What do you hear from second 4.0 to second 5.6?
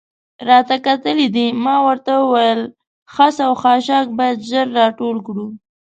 باید ژر را ټول کړو.